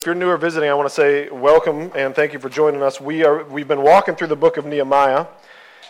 [0.00, 2.82] If you're new or visiting, I want to say welcome and thank you for joining
[2.82, 3.00] us.
[3.00, 5.26] We are, we've been walking through the book of Nehemiah.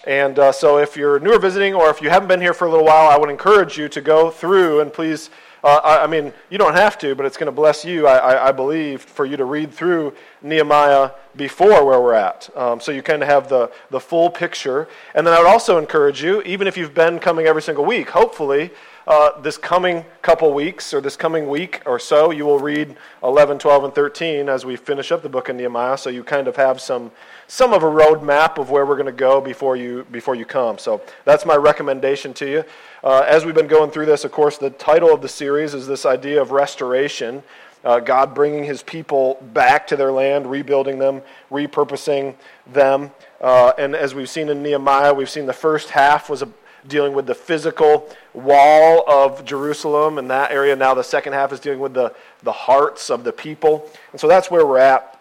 [0.06, 2.66] And uh, so if you're new or visiting, or if you haven't been here for
[2.66, 5.28] a little while, I would encourage you to go through and please,
[5.62, 8.16] uh, I, I, mean, you don't have to, but it's going to bless you, I,
[8.16, 12.48] I, I, believe, for you to read through Nehemiah before where we're at.
[12.56, 14.88] Um, so you kind of have the, the full picture.
[15.14, 18.08] And then I would also encourage you, even if you've been coming every single week,
[18.08, 18.70] hopefully,
[19.08, 23.58] uh, this coming couple weeks or this coming week or so, you will read 11,
[23.58, 25.96] 12, and 13 as we finish up the book of Nehemiah.
[25.96, 27.10] So you kind of have some,
[27.46, 30.76] some of a roadmap of where we're going to go before you, before you come.
[30.76, 32.64] So that's my recommendation to you.
[33.02, 35.86] Uh, as we've been going through this, of course, the title of the series is
[35.86, 37.42] this idea of restoration.
[37.84, 42.34] Uh, God bringing his people back to their land, rebuilding them, repurposing
[42.66, 43.10] them.
[43.40, 46.48] Uh, and as we've seen in Nehemiah, we've seen the first half was a,
[46.86, 50.76] dealing with the physical wall of Jerusalem and that area.
[50.76, 53.90] Now the second half is dealing with the, the hearts of the people.
[54.12, 55.20] And so that's where we're at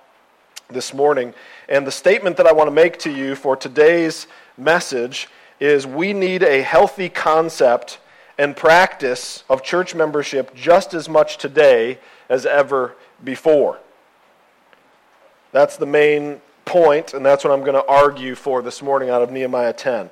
[0.69, 1.33] this morning.
[1.69, 4.27] And the statement that I want to make to you for today's
[4.57, 5.27] message
[5.59, 7.99] is we need a healthy concept
[8.37, 11.97] and practice of church membership just as much today
[12.29, 13.79] as ever before.
[15.51, 19.21] That's the main point, and that's what I'm going to argue for this morning out
[19.21, 20.09] of Nehemiah 10.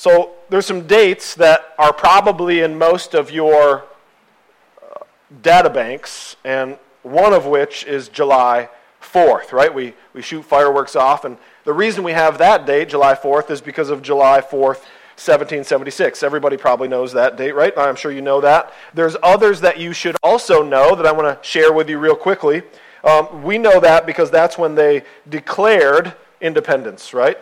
[0.00, 3.84] So there's some dates that are probably in most of your
[4.82, 5.04] uh,
[5.42, 8.70] data banks, and one of which is July
[9.02, 9.74] 4th, right?
[9.74, 13.60] We, we shoot fireworks off, and the reason we have that date, July 4th, is
[13.60, 14.80] because of July 4th,
[15.20, 16.22] 1776.
[16.22, 17.74] Everybody probably knows that date, right?
[17.76, 18.72] I'm sure you know that.
[18.94, 22.16] There's others that you should also know that I want to share with you real
[22.16, 22.62] quickly.
[23.04, 27.36] Um, we know that because that's when they declared independence, right?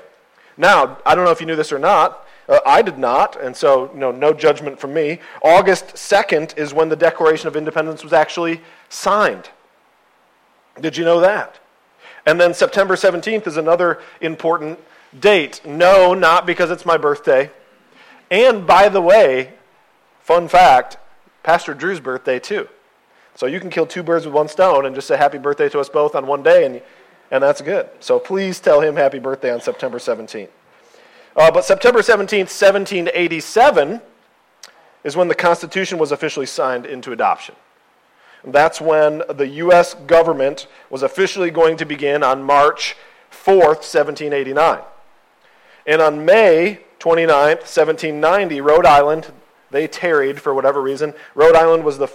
[0.57, 3.55] Now, I don't know if you knew this or not, uh, I did not, and
[3.55, 5.21] so you know, no judgment from me.
[5.43, 9.51] August 2nd is when the Declaration of Independence was actually signed.
[10.81, 11.59] Did you know that?
[12.25, 14.79] And then September 17th is another important
[15.19, 15.61] date.
[15.65, 17.51] No, not because it's my birthday.
[18.31, 19.55] And by the way,
[20.21, 20.99] fun fact
[21.43, 22.69] Pastor Drew's birthday too.
[23.35, 25.81] So you can kill two birds with one stone and just say happy birthday to
[25.81, 26.83] us both on one day, and,
[27.31, 27.89] and that's good.
[28.01, 30.49] So please tell him happy birthday on September 17th.
[31.39, 34.01] Uh, but September 17th, 1787,
[35.05, 37.55] is when the Constitution was officially signed into adoption.
[38.45, 39.95] That's when the U.S.
[39.95, 42.97] government was officially going to begin on March
[43.31, 44.81] 4th, 1789.
[45.87, 49.33] And on May 29th, 1790, Rhode Island,
[49.71, 51.15] they tarried for whatever reason.
[51.37, 52.09] Rhode Island was the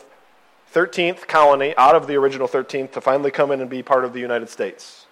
[0.73, 4.11] 13th colony out of the original 13th to finally come in and be part of
[4.11, 5.05] the United States.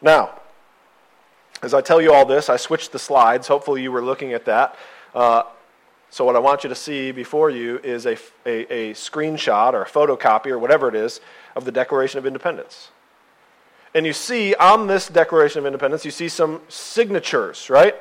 [0.00, 0.38] Now,
[1.62, 3.46] as I tell you all this, I switched the slides.
[3.46, 4.76] Hopefully, you were looking at that.
[5.14, 5.44] Uh,
[6.10, 9.82] so, what I want you to see before you is a, a, a screenshot or
[9.82, 11.20] a photocopy or whatever it is
[11.54, 12.90] of the Declaration of Independence.
[13.94, 17.94] And you see on this Declaration of Independence, you see some signatures, right?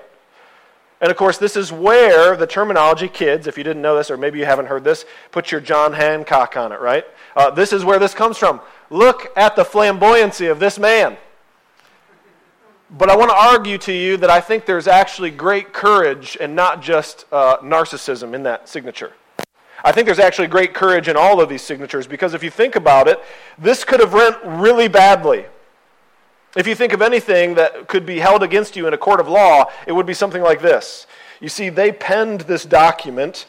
[0.99, 4.17] And of course, this is where the terminology, kids, if you didn't know this or
[4.17, 7.05] maybe you haven't heard this, put your John Hancock on it, right?
[7.35, 8.61] Uh, this is where this comes from.
[8.89, 11.17] Look at the flamboyancy of this man.
[12.97, 16.55] But I want to argue to you that I think there's actually great courage and
[16.55, 19.13] not just uh, narcissism in that signature.
[19.83, 22.75] I think there's actually great courage in all of these signatures because if you think
[22.75, 23.23] about it,
[23.57, 25.45] this could have went really badly.
[26.57, 29.27] If you think of anything that could be held against you in a court of
[29.29, 31.07] law, it would be something like this.
[31.39, 33.47] You see, they penned this document.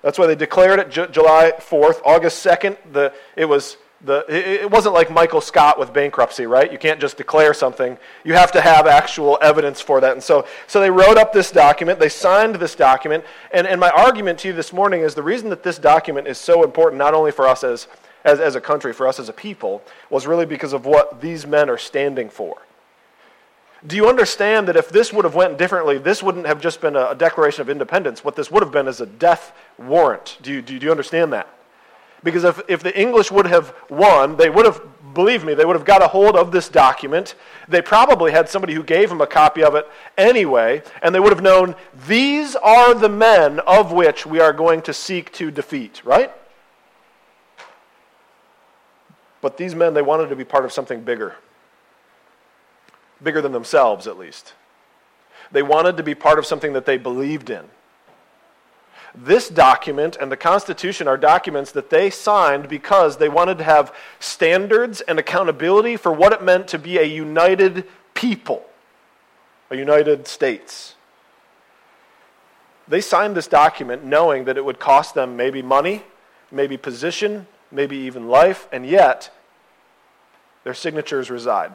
[0.00, 2.00] That's why they declared it J- July 4th.
[2.04, 6.70] August 2nd, the, it was the, it wasn't like Michael Scott with bankruptcy, right?
[6.70, 7.96] You can't just declare something.
[8.24, 10.12] You have to have actual evidence for that.
[10.12, 13.90] And so, so they wrote up this document, they signed this document, and, and my
[13.90, 17.14] argument to you this morning is the reason that this document is so important, not
[17.14, 17.88] only for us as,
[18.24, 21.46] as, as a country, for us as a people, was really because of what these
[21.46, 22.58] men are standing for.
[23.86, 26.96] Do you understand that if this would have went differently, this wouldn't have just been
[26.96, 28.22] a, a declaration of independence?
[28.24, 30.38] What this would have been is a death warrant.
[30.42, 31.48] Do you, do you, do you understand that?
[32.22, 34.80] Because if, if the English would have won, they would have,
[35.14, 37.34] believe me, they would have got a hold of this document.
[37.68, 39.86] They probably had somebody who gave them a copy of it
[40.16, 41.74] anyway, and they would have known
[42.06, 46.32] these are the men of which we are going to seek to defeat, right?
[49.40, 51.36] But these men, they wanted to be part of something bigger.
[53.22, 54.54] Bigger than themselves, at least.
[55.52, 57.64] They wanted to be part of something that they believed in.
[59.16, 63.94] This document and the Constitution are documents that they signed because they wanted to have
[64.20, 68.66] standards and accountability for what it meant to be a united people,
[69.70, 70.96] a united states.
[72.86, 76.02] They signed this document knowing that it would cost them maybe money,
[76.50, 79.34] maybe position, maybe even life, and yet
[80.62, 81.72] their signatures reside.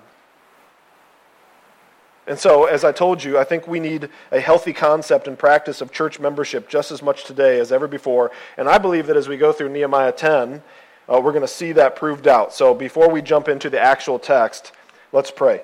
[2.28, 5.82] And so, as I told you, I think we need a healthy concept and practice
[5.82, 8.32] of church membership just as much today as ever before.
[8.58, 10.62] And I believe that as we go through Nehemiah 10,
[11.10, 12.54] uh, we're going to see that proved out.
[12.54, 14.72] So, before we jump into the actual text,
[15.12, 15.64] let's pray.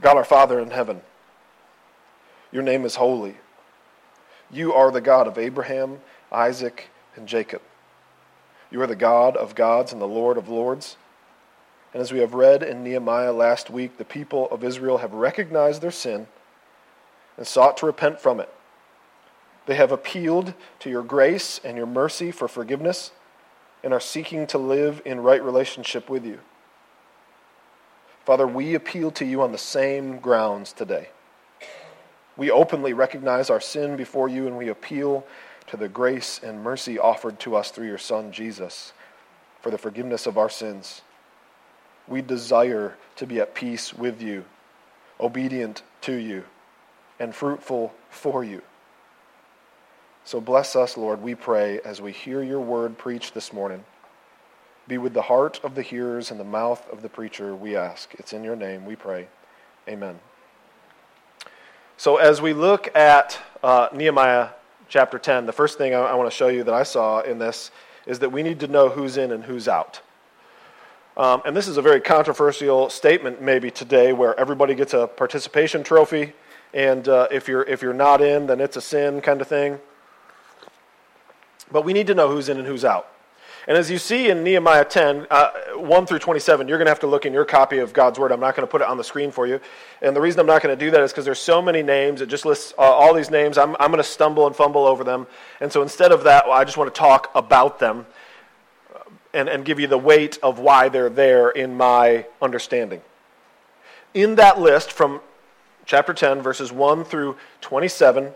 [0.00, 1.02] God our Father in heaven,
[2.50, 3.36] your name is holy.
[4.50, 6.00] You are the God of Abraham,
[6.32, 7.62] Isaac, and Jacob.
[8.70, 10.96] You are the God of gods and the Lord of lords.
[11.92, 15.82] And as we have read in Nehemiah last week, the people of Israel have recognized
[15.82, 16.28] their sin
[17.36, 18.52] and sought to repent from it.
[19.66, 23.12] They have appealed to your grace and your mercy for forgiveness
[23.82, 26.40] and are seeking to live in right relationship with you.
[28.24, 31.08] Father, we appeal to you on the same grounds today.
[32.36, 35.26] We openly recognize our sin before you and we appeal
[35.66, 38.92] to the grace and mercy offered to us through your Son, Jesus,
[39.60, 41.02] for the forgiveness of our sins.
[42.10, 44.44] We desire to be at peace with you,
[45.20, 46.44] obedient to you,
[47.20, 48.62] and fruitful for you.
[50.24, 53.84] So bless us, Lord, we pray, as we hear your word preached this morning.
[54.88, 58.12] Be with the heart of the hearers and the mouth of the preacher, we ask.
[58.14, 59.28] It's in your name we pray.
[59.88, 60.18] Amen.
[61.96, 64.48] So, as we look at uh, Nehemiah
[64.88, 67.38] chapter 10, the first thing I, I want to show you that I saw in
[67.38, 67.70] this
[68.04, 70.00] is that we need to know who's in and who's out.
[71.16, 75.82] Um, and this is a very controversial statement, maybe today, where everybody gets a participation
[75.82, 76.32] trophy,
[76.72, 79.78] and uh, if, you're, if you're not in, then it's a sin kind of thing.
[81.72, 83.08] But we need to know who's in and who's out.
[83.68, 87.00] And as you see in Nehemiah 10, uh, 1 through 27, you're going to have
[87.00, 88.32] to look in your copy of God's Word.
[88.32, 89.60] I'm not going to put it on the screen for you.
[90.00, 92.22] And the reason I'm not going to do that is because there's so many names.
[92.22, 93.58] It just lists uh, all these names.
[93.58, 95.26] I'm, I'm going to stumble and fumble over them.
[95.60, 98.06] And so instead of that, well, I just want to talk about them
[99.32, 103.00] and, and give you the weight of why they're there in my understanding.
[104.14, 105.20] In that list from
[105.86, 108.32] chapter 10, verses 1 through 27,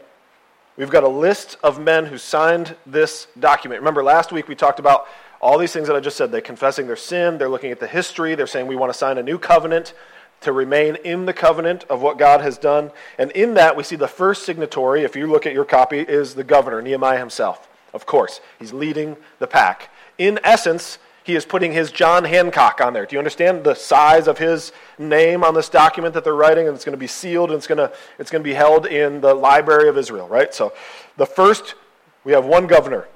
[0.76, 3.80] we've got a list of men who signed this document.
[3.80, 5.06] Remember, last week we talked about
[5.40, 6.30] all these things that I just said.
[6.30, 9.18] They're confessing their sin, they're looking at the history, they're saying we want to sign
[9.18, 9.94] a new covenant
[10.40, 12.90] to remain in the covenant of what God has done.
[13.18, 16.34] And in that, we see the first signatory, if you look at your copy, is
[16.34, 17.68] the governor, Nehemiah himself.
[17.94, 22.92] Of course, he's leading the pack in essence, he is putting his John Hancock on
[22.92, 23.06] there.
[23.06, 26.68] Do you understand the size of his name on this document that they're writing?
[26.68, 28.86] And it's going to be sealed and it's going to, it's going to be held
[28.86, 30.52] in the Library of Israel, right?
[30.52, 30.74] So
[31.16, 31.76] the first,
[32.24, 33.08] we have one governor.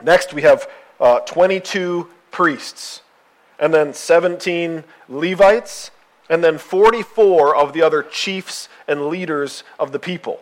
[0.00, 0.68] Next, we have
[1.00, 3.02] uh, 22 priests,
[3.58, 5.90] and then 17 Levites,
[6.28, 10.40] and then 44 of the other chiefs and leaders of the people.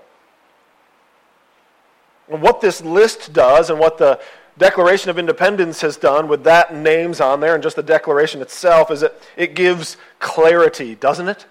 [2.28, 4.20] And what this list does, and what the
[4.58, 8.90] Declaration of Independence has done with that names on there and just the declaration itself
[8.90, 11.46] is that it gives clarity, doesn't it?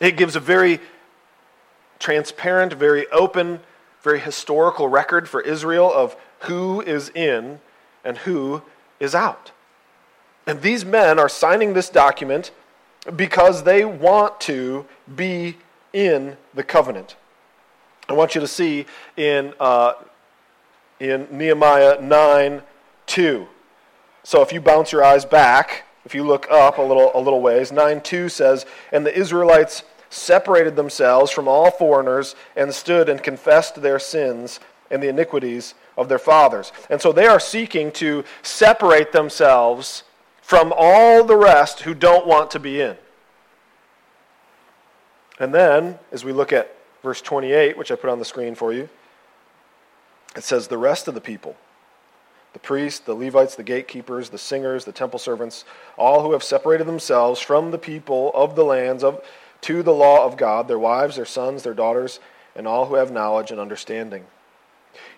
[0.00, 0.80] It gives a very
[1.98, 3.60] transparent, very open,
[4.02, 7.60] very historical record for Israel of who is in
[8.04, 8.62] and who
[9.00, 9.52] is out.
[10.46, 12.50] And these men are signing this document
[13.16, 14.84] because they want to
[15.14, 15.56] be
[15.94, 17.16] in the covenant.
[18.08, 18.84] I want you to see
[19.16, 19.94] in uh,
[21.00, 22.62] in Nehemiah 9
[23.06, 23.46] 2.
[24.22, 27.40] So if you bounce your eyes back, if you look up a little, a little
[27.40, 33.22] ways, 9 2 says, And the Israelites separated themselves from all foreigners and stood and
[33.22, 34.60] confessed their sins
[34.90, 36.72] and the iniquities of their fathers.
[36.88, 40.04] And so they are seeking to separate themselves
[40.40, 42.96] from all the rest who don't want to be in.
[45.38, 48.72] And then, as we look at verse 28, which I put on the screen for
[48.72, 48.88] you,
[50.36, 51.56] it says, the rest of the people,
[52.52, 55.64] the priests, the Levites, the gatekeepers, the singers, the temple servants,
[55.96, 59.24] all who have separated themselves from the people of the lands of,
[59.62, 62.20] to the law of God, their wives, their sons, their daughters,
[62.54, 64.24] and all who have knowledge and understanding.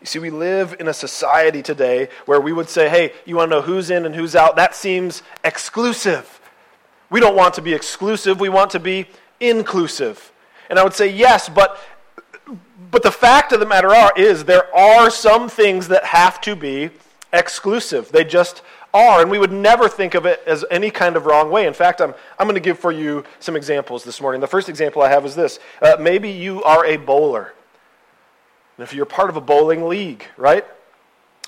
[0.00, 3.50] You see, we live in a society today where we would say, hey, you want
[3.50, 4.56] to know who's in and who's out?
[4.56, 6.40] That seems exclusive.
[7.11, 9.06] We don't want to be exclusive, we want to be
[9.40, 10.32] inclusive.
[10.68, 11.78] And I would say, yes, but
[12.90, 16.54] but the fact of the matter are, is there are some things that have to
[16.56, 16.90] be
[17.32, 18.10] exclusive.
[18.10, 18.62] They just
[18.94, 21.66] are, and we would never think of it as any kind of wrong way.
[21.66, 24.40] In fact, I'm, I'm going to give for you some examples this morning.
[24.40, 27.52] The first example I have is this uh, maybe you are a bowler.
[28.78, 30.64] And if you're part of a bowling league, right?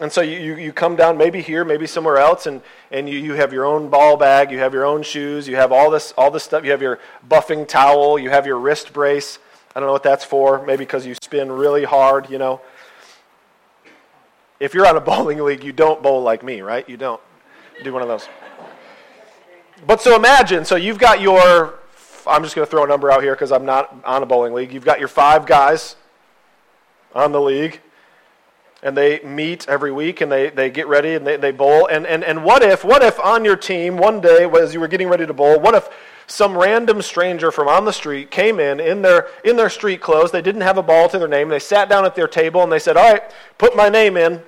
[0.00, 2.62] And so you, you, you, come down maybe here, maybe somewhere else, and,
[2.92, 5.72] and you, you have your own ball bag, you have your own shoes, you have
[5.72, 9.40] all this, all this stuff, you have your buffing towel, you have your wrist brace.
[9.78, 10.66] I don't know what that's for.
[10.66, 12.60] Maybe because you spin really hard, you know.
[14.58, 16.88] If you're on a bowling league, you don't bowl like me, right?
[16.88, 17.20] You don't
[17.84, 18.28] do one of those.
[19.86, 21.78] But so imagine, so you've got your,
[22.26, 24.52] I'm just going to throw a number out here because I'm not on a bowling
[24.52, 24.72] league.
[24.72, 25.94] You've got your five guys
[27.14, 27.80] on the league,
[28.82, 31.86] and they meet every week and they, they get ready and they, they bowl.
[31.86, 34.88] And, and, and what if, what if on your team one day, as you were
[34.88, 35.88] getting ready to bowl, what if
[36.28, 40.30] some random stranger from on the street came in in their, in their street clothes?
[40.30, 41.48] They didn't have a ball to their name.
[41.48, 43.22] They sat down at their table and they said, All right,
[43.56, 44.42] put my name in.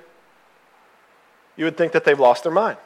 [1.57, 2.77] You would think that they've lost their mind.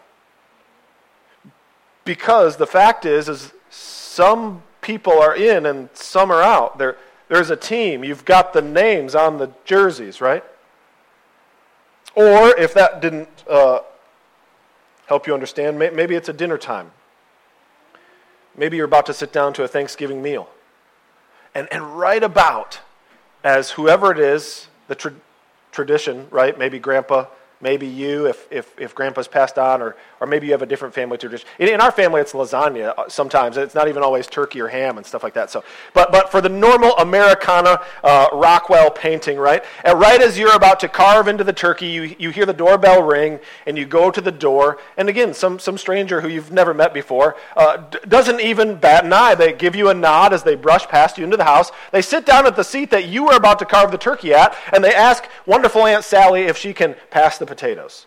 [2.04, 6.78] Because the fact is, is some people are in and some are out.
[6.78, 6.98] There,
[7.28, 8.04] there's a team.
[8.04, 10.44] You've got the names on the jerseys, right?
[12.16, 13.80] Or if that didn't uh,
[15.08, 16.92] help you understand, maybe it's a dinner time.
[18.58, 20.50] Maybe you're about to sit down to a Thanksgiving meal.
[21.54, 22.80] And, and right about
[23.44, 25.14] as whoever it is, the tra-
[25.72, 26.58] tradition, right?
[26.58, 27.26] Maybe grandpa
[27.62, 30.94] maybe you if, if, if grandpa's passed on, or, or maybe you have a different
[30.94, 31.48] family tradition.
[31.60, 33.58] In, our family, it's lasagna uh, sometimes.
[33.58, 35.50] It's not even always turkey or ham and stuff like that.
[35.50, 39.64] So, but, but for the normal Americana uh, Rockwell painting, right?
[39.84, 43.04] And right as you're about to carve into the turkey, you, you hear the doorbell
[43.04, 44.80] ring, and you go to the door.
[44.98, 49.06] And again, some, some stranger who you've never met before uh, d- doesn't even bat
[49.06, 49.36] an eye.
[49.36, 51.72] They give you a nod as they brush past you into the house.
[51.92, 54.56] They sit down at the seat that you were about to carve the turkey at,
[54.74, 58.06] and they ask wonderful Aunt Sally if she can pass the potatoes.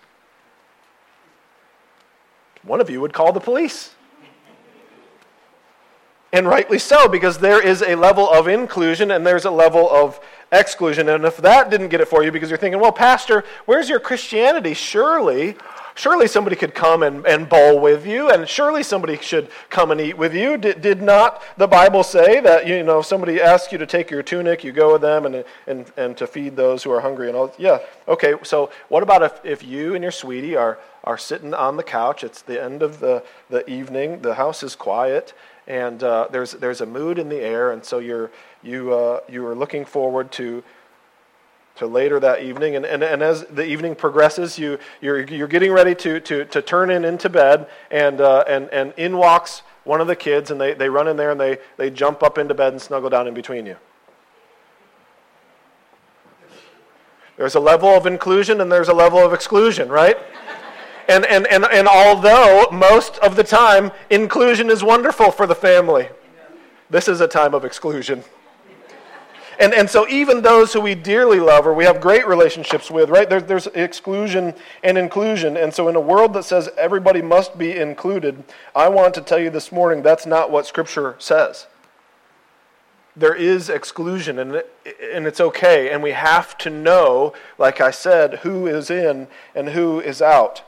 [2.62, 3.94] One of you would call the police.
[6.32, 10.20] And rightly so, because there is a level of inclusion and there's a level of
[10.52, 11.08] exclusion.
[11.08, 14.00] And if that didn't get it for you because you're thinking, well, Pastor, where's your
[14.00, 14.74] Christianity?
[14.74, 15.56] Surely
[15.98, 20.00] Surely somebody could come and, and bowl with you, and surely somebody should come and
[20.00, 20.56] eat with you.
[20.56, 24.22] Did, did not the Bible say that, you know, somebody asks you to take your
[24.22, 27.36] tunic, you go with them and, and, and to feed those who are hungry and
[27.36, 27.52] all?
[27.58, 31.76] Yeah, okay, so what about if, if you and your sweetie are, are sitting on
[31.76, 35.34] the couch, it's the end of the, the evening, the house is quiet,
[35.66, 38.30] and uh, there's, there's a mood in the air, and so you're,
[38.62, 40.62] you, uh, you are looking forward to
[41.78, 42.76] to later that evening.
[42.76, 46.62] And, and, and as the evening progresses, you, you're, you're getting ready to, to, to
[46.62, 50.60] turn in into bed, and, uh, and, and in walks one of the kids, and
[50.60, 53.26] they, they run in there and they, they jump up into bed and snuggle down
[53.26, 53.76] in between you.
[57.36, 60.16] There's a level of inclusion and there's a level of exclusion, right?
[61.08, 66.08] And, and, and, and although most of the time inclusion is wonderful for the family,
[66.90, 68.24] this is a time of exclusion.
[69.58, 73.10] And, and so even those who we dearly love or we have great relationships with,
[73.10, 75.56] right, there, there's exclusion and inclusion.
[75.56, 79.40] And so in a world that says everybody must be included, I want to tell
[79.40, 81.66] you this morning that's not what Scripture says.
[83.16, 84.62] There is exclusion, and,
[85.12, 85.90] and it's okay.
[85.90, 90.62] And we have to know, like I said, who is in and who is out.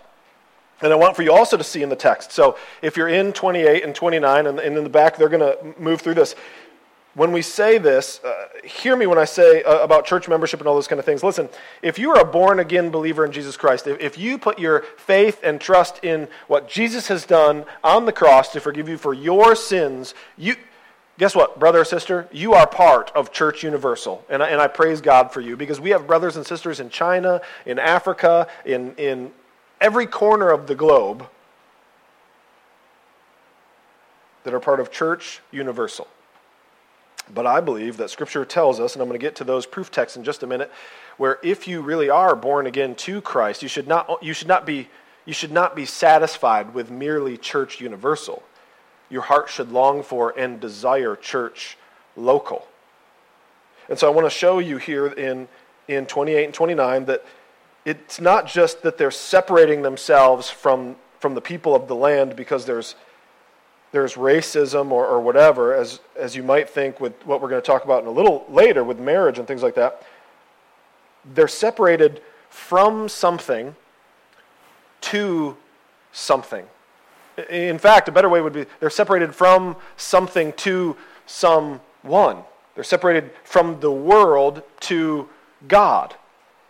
[0.83, 2.33] And I want for you also to see in the text.
[2.33, 5.81] So if you're in 28 and 29, and, and in the back, they're going to
[5.81, 6.35] move through this
[7.15, 10.69] when we say this, uh, hear me when I say uh, about church membership and
[10.69, 11.25] all those kind of things.
[11.25, 11.49] Listen,
[11.83, 14.83] if you are a born again believer in Jesus Christ, if, if you put your
[14.97, 19.13] faith and trust in what Jesus has done on the cross to forgive you for
[19.13, 20.55] your sins, you,
[21.19, 22.29] guess what, brother or sister?
[22.31, 24.25] You are part of Church Universal.
[24.29, 26.91] And I, and I praise God for you because we have brothers and sisters in
[26.91, 29.33] China, in Africa, in, in
[29.81, 31.27] every corner of the globe
[34.45, 36.07] that are part of Church Universal.
[37.35, 39.91] But I believe that Scripture tells us, and I'm going to get to those proof
[39.91, 40.71] texts in just a minute,
[41.17, 44.67] where if you really are born again to Christ, you should not, you should not,
[44.67, 44.89] be,
[45.25, 48.43] you should not be satisfied with merely church universal.
[49.09, 51.77] Your heart should long for and desire church
[52.17, 52.67] local.
[53.89, 55.49] And so I want to show you here in,
[55.89, 57.25] in 28 and 29 that
[57.85, 62.67] it's not just that they're separating themselves from, from the people of the land because
[62.67, 62.95] there's
[63.93, 67.67] there's racism or, or whatever, as, as you might think with what we're going to
[67.67, 70.07] talk about in a little later with marriage and things like that,
[71.35, 73.75] they're separated from something
[75.01, 75.57] to
[76.13, 76.67] something.
[77.49, 82.45] In fact, a better way would be they're separated from something to someone.
[82.75, 85.29] They're separated from the world to
[85.69, 86.15] God.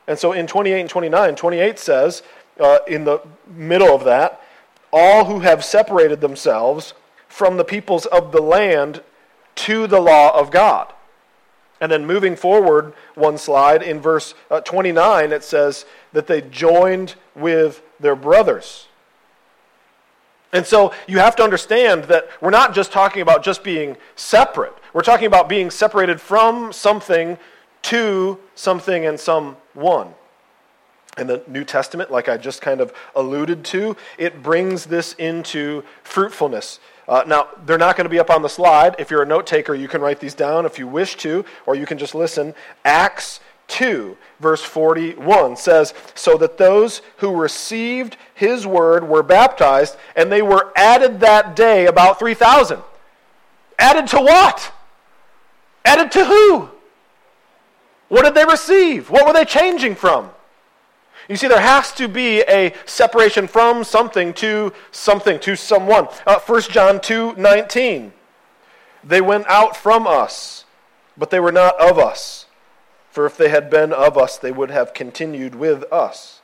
[0.07, 2.23] And so in 28 and 29, 28 says,
[2.59, 4.43] uh, in the middle of that,
[4.93, 6.95] all who have separated themselves
[7.31, 9.03] from the peoples of the land
[9.55, 10.93] to the law of God.
[11.81, 17.15] And then moving forward one slide, in verse uh, 29, it says that they joined
[17.35, 18.89] with their brothers.
[20.53, 24.75] And so you have to understand that we're not just talking about just being separate.
[24.93, 27.39] We're talking about being separated from something
[27.83, 30.15] to something and someone.
[31.17, 35.83] in the New Testament, like I just kind of alluded to, it brings this into
[36.03, 36.79] fruitfulness.
[37.11, 38.95] Uh, now, they're not going to be up on the slide.
[39.01, 41.75] If you're a note taker, you can write these down if you wish to, or
[41.75, 42.55] you can just listen.
[42.85, 50.31] Acts 2, verse 41 says, So that those who received his word were baptized, and
[50.31, 52.81] they were added that day about 3,000.
[53.77, 54.73] Added to what?
[55.85, 56.69] Added to who?
[58.07, 59.11] What did they receive?
[59.11, 60.31] What were they changing from?
[61.31, 66.09] You see, there has to be a separation from something to something, to someone.
[66.27, 68.13] Uh, 1 John 2 19.
[69.05, 70.65] They went out from us,
[71.17, 72.47] but they were not of us.
[73.13, 76.41] For if they had been of us, they would have continued with us.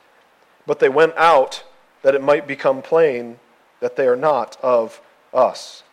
[0.65, 1.65] But they went out
[2.01, 3.41] that it might become plain
[3.81, 5.01] that they are not of
[5.33, 5.83] us.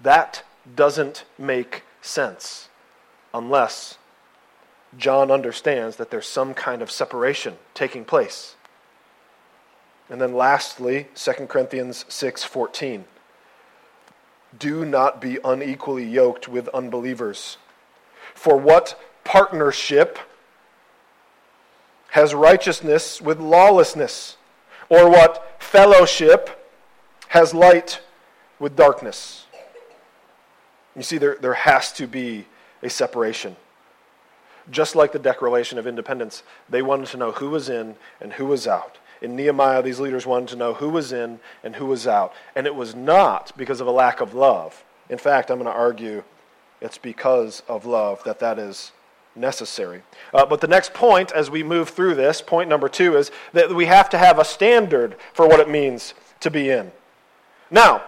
[0.00, 2.70] That doesn't make sense
[3.34, 3.97] unless
[4.96, 8.56] John understands that there's some kind of separation taking place.
[10.08, 13.04] And then lastly, 2 Corinthians 6:14.
[14.58, 17.58] Do not be unequally yoked with unbelievers.
[18.34, 20.18] For what partnership
[22.12, 24.38] has righteousness with lawlessness?
[24.88, 26.66] Or what fellowship
[27.28, 28.00] has light
[28.58, 29.44] with darkness?
[30.96, 32.46] You see, there, there has to be
[32.82, 33.54] a separation
[34.70, 38.46] just like the Declaration of Independence, they wanted to know who was in and who
[38.46, 38.98] was out.
[39.20, 42.32] In Nehemiah, these leaders wanted to know who was in and who was out.
[42.54, 44.84] And it was not because of a lack of love.
[45.08, 46.22] In fact, I'm going to argue
[46.80, 48.92] it's because of love that that is
[49.34, 50.02] necessary.
[50.32, 53.74] Uh, but the next point, as we move through this, point number two, is that
[53.74, 56.92] we have to have a standard for what it means to be in.
[57.70, 58.04] Now,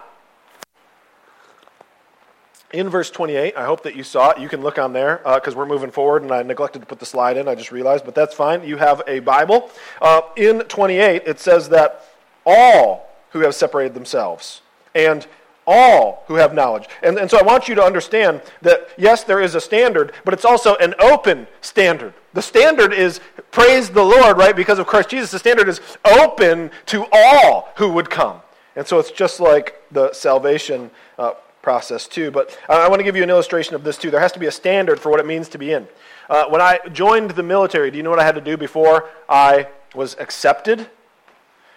[2.73, 4.39] in verse 28, I hope that you saw it.
[4.39, 6.99] You can look on there because uh, we're moving forward, and I neglected to put
[6.99, 7.47] the slide in.
[7.47, 8.63] I just realized, but that's fine.
[8.63, 9.69] You have a Bible.
[10.01, 12.05] Uh, in 28, it says that
[12.45, 14.61] all who have separated themselves
[14.95, 15.27] and
[15.67, 16.87] all who have knowledge.
[17.03, 20.33] And, and so I want you to understand that, yes, there is a standard, but
[20.33, 22.13] it's also an open standard.
[22.33, 23.19] The standard is
[23.51, 24.55] praise the Lord, right?
[24.55, 28.41] Because of Christ Jesus, the standard is open to all who would come.
[28.75, 32.31] And so it's just like the salvation uh, process too.
[32.31, 34.11] But I want to give you an illustration of this too.
[34.11, 35.87] There has to be a standard for what it means to be in.
[36.29, 39.09] Uh, when I joined the military, do you know what I had to do before
[39.27, 40.89] I was accepted?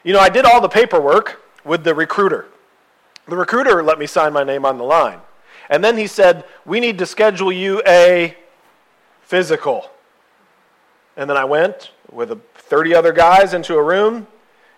[0.02, 2.46] You know, I did all the paperwork with the recruiter.
[3.26, 5.20] The recruiter let me sign my name on the line.
[5.70, 8.36] And then he said, We need to schedule you a
[9.22, 9.90] physical.
[11.16, 14.26] And then I went with 30 other guys into a room,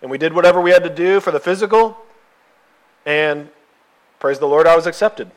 [0.00, 1.96] and we did whatever we had to do for the physical.
[3.04, 3.48] And
[4.26, 5.30] Praise the Lord, I was accepted.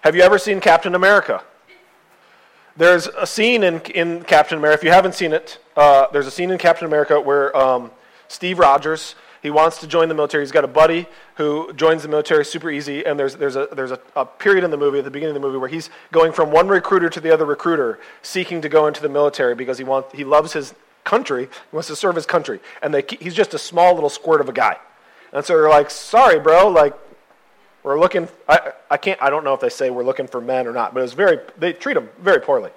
[0.00, 1.42] Have you ever seen Captain America?
[2.74, 6.30] There's a scene in, in Captain America, if you haven't seen it, uh, there's a
[6.30, 7.90] scene in Captain America where um,
[8.28, 10.42] Steve Rogers, he wants to join the military.
[10.42, 13.90] He's got a buddy who joins the military super easy, and there's, there's, a, there's
[13.90, 16.32] a, a period in the movie, at the beginning of the movie, where he's going
[16.32, 19.84] from one recruiter to the other recruiter, seeking to go into the military because he,
[19.84, 20.74] want, he loves his
[21.04, 22.58] country, he wants to serve his country.
[22.82, 24.78] And they, he's just a small little squirt of a guy.
[25.34, 26.94] And so they're like, sorry, bro, like,
[27.82, 30.66] we're looking, I, I can't, I don't know if they say we're looking for men
[30.66, 32.70] or not, but it's very, they treat him very poorly.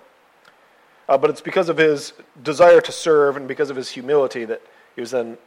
[1.07, 4.61] Uh, but it's because of his desire to serve and because of his humility that
[4.95, 5.37] he was then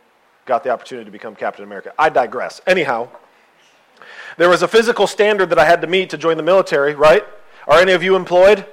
[0.47, 1.93] got the opportunity to become Captain America.
[1.99, 2.61] I digress.
[2.67, 3.09] Anyhow,
[4.37, 7.25] there was a physical standard that I had to meet to join the military, right?
[7.67, 8.65] Are any of you employed?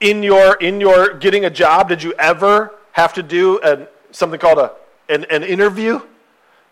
[0.00, 3.60] In your, in your getting a job, did you ever have to do
[4.10, 4.72] something called a,
[5.08, 6.00] an, an interview?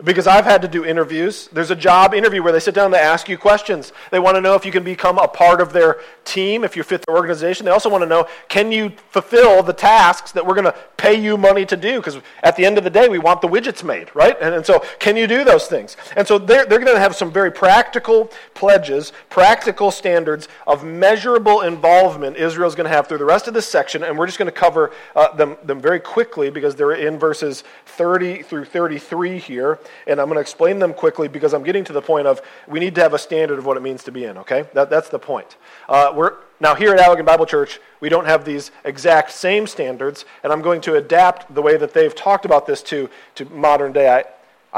[0.05, 1.49] Because I've had to do interviews.
[1.51, 3.95] There's a job interview where they sit down and they ask you questions.
[4.11, 6.83] They want to know if you can become a part of their team, if you
[6.83, 7.65] fit the organization.
[7.65, 11.15] They also want to know can you fulfill the tasks that we're going to pay
[11.15, 11.97] you money to do?
[11.97, 14.37] Because at the end of the day, we want the widgets made, right?
[14.39, 15.97] And, and so, can you do those things?
[16.15, 21.63] And so, they're, they're going to have some very practical pledges, practical standards of measurable
[21.63, 24.03] involvement Israel's going to have through the rest of this section.
[24.03, 27.65] And we're just going to cover uh, them, them very quickly because they're in verses
[27.87, 31.93] 30 through 33 here and I'm going to explain them quickly because I'm getting to
[31.93, 34.25] the point of we need to have a standard of what it means to be
[34.25, 34.67] in, okay?
[34.75, 35.57] That, that's the point.
[35.89, 40.25] Uh, we're, now, here at Allegan Bible Church, we don't have these exact same standards,
[40.43, 43.93] and I'm going to adapt the way that they've talked about this to, to modern
[43.93, 44.25] day, I,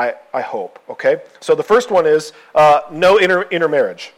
[0.08, 1.22] I, I hope, okay?
[1.40, 4.12] So the first one is uh, no inter, intermarriage.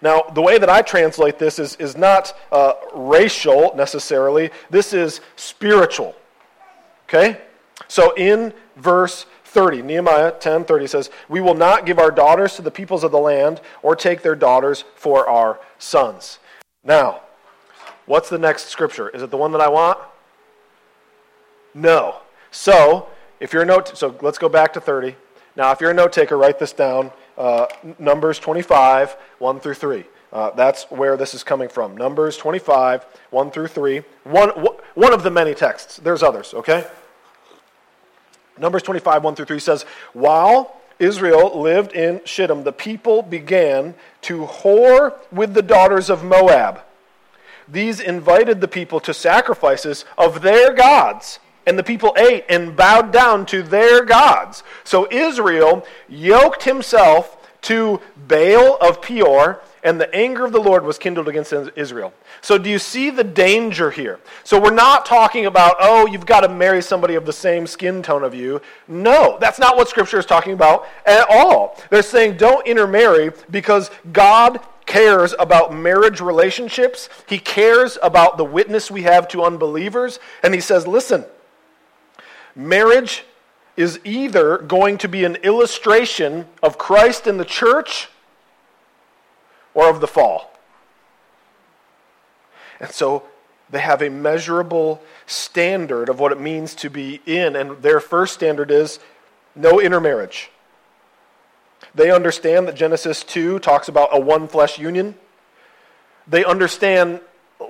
[0.00, 5.20] Now, the way that I translate this is, is not uh, racial necessarily, this is
[5.36, 6.14] spiritual.
[7.08, 7.40] Okay?
[7.88, 12.62] So in verse 30, Nehemiah 10 30 says, We will not give our daughters to
[12.62, 16.40] the peoples of the land or take their daughters for our sons.
[16.82, 17.22] Now,
[18.04, 19.08] what's the next scripture?
[19.08, 19.98] Is it the one that I want?
[21.72, 22.16] No.
[22.50, 25.14] So, if you're a note, so let's go back to 30.
[25.56, 27.12] Now, if you're a note taker, write this down.
[27.38, 27.66] Uh,
[27.98, 30.04] Numbers 25, 1 through 3.
[30.32, 31.96] Uh, that's where this is coming from.
[31.96, 34.02] Numbers 25, 1 through 3.
[34.24, 34.50] One,
[34.94, 35.98] one of the many texts.
[35.98, 36.86] There's others, okay?
[38.58, 44.46] Numbers 25, 1 through 3 says, While Israel lived in Shittim, the people began to
[44.46, 46.80] whore with the daughters of Moab.
[47.66, 53.12] These invited the people to sacrifices of their gods and the people ate and bowed
[53.12, 54.62] down to their gods.
[54.84, 60.98] So Israel yoked himself to Baal of Peor, and the anger of the Lord was
[60.98, 62.12] kindled against Israel.
[62.40, 64.18] So, do you see the danger here?
[64.42, 68.02] So, we're not talking about, oh, you've got to marry somebody of the same skin
[68.02, 68.60] tone of you.
[68.88, 71.78] No, that's not what Scripture is talking about at all.
[71.90, 78.90] They're saying don't intermarry because God cares about marriage relationships, He cares about the witness
[78.90, 81.24] we have to unbelievers, and He says, listen,
[82.54, 83.24] Marriage
[83.76, 88.08] is either going to be an illustration of Christ in the church
[89.74, 90.50] or of the fall.
[92.80, 93.24] And so
[93.70, 98.34] they have a measurable standard of what it means to be in, and their first
[98.34, 98.98] standard is
[99.54, 100.50] no intermarriage.
[101.94, 105.14] They understand that Genesis 2 talks about a one flesh union.
[106.26, 107.20] They understand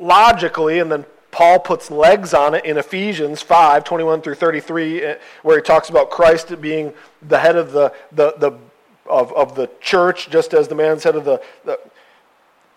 [0.00, 5.18] logically, and then Paul puts legs on it in Ephesians 5 21 through 33, eh,
[5.42, 8.52] where he talks about Christ being the head of the, the, the,
[9.06, 11.78] of, of the church, just as the man's head of the, the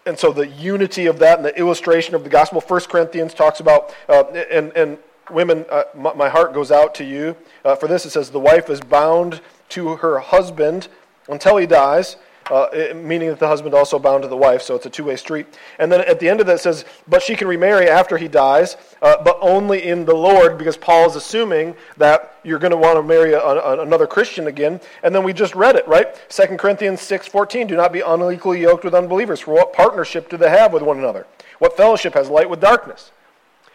[0.08, 2.62] and so the unity of that and the illustration of the gospel.
[2.62, 4.98] 1 Corinthians talks about, uh, and, and
[5.30, 7.36] women, uh, my, my, heart goes out to you.
[7.66, 10.88] Uh, for this, it says, the wife is bound to her husband
[11.28, 12.16] until he dies
[12.52, 15.16] uh, meaning that the husband also bound to the wife, so it's a two way
[15.16, 15.48] street.
[15.80, 18.78] And then at the end of that says, but she can remarry after he dies,
[19.02, 22.98] uh, but only in the Lord, because Paul is assuming that you're going to want
[22.98, 24.80] to marry a, a, another Christian again.
[25.04, 26.08] And then we just read it, right?
[26.30, 30.50] 2 Corinthians 6.14, do not be unequally yoked with unbelievers, for what partnership do they
[30.50, 31.28] have with one another?
[31.60, 33.12] What fellowship has light with darkness?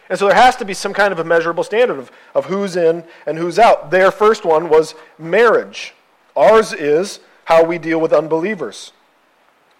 [0.09, 2.77] And so there has to be some kind of a measurable standard of, of who's
[2.77, 3.91] in and who's out.
[3.91, 5.95] Their first one was marriage.
[6.37, 8.93] Ours is how we deal with unbelievers.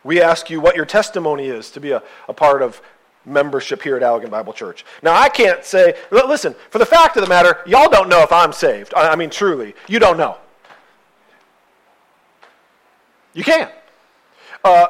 [0.05, 2.83] We ask you what your testimony is to be a, a part of
[3.25, 4.85] membership here at Allegan Bible Church.
[5.03, 8.33] Now, I can't say, listen, for the fact of the matter, y'all don't know if
[8.33, 8.93] I'm saved.
[8.97, 10.39] I mean, truly, you don't know.
[13.33, 13.71] You can't.
[14.65, 14.87] Uh,